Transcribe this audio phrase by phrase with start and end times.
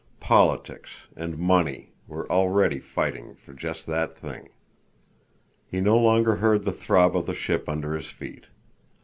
[0.19, 4.49] Politics—and money—were already fighting for just that thing.
[5.67, 8.47] He no longer heard the throb of the ship under his feet.